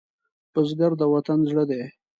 [0.53, 1.81] بزګر د وطن زړه دی